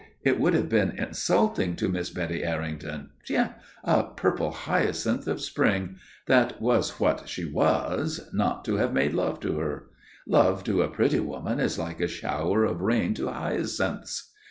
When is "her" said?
9.59-9.89